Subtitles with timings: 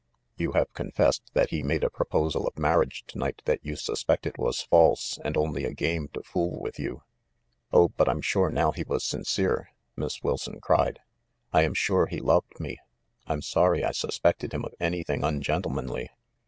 [0.35, 3.75] [You have confessed that he made a proposal of mar riage to night that you
[3.75, 6.79] suspected was false and only a game to fool you with."
[7.71, 11.01] "Oh, but I'm sure now he was sincere!" Miss Wil son cried.
[11.53, 12.79] "I am sure he loved me!
[13.27, 16.09] I'm sorry I sus pected him of anything ungentlemanly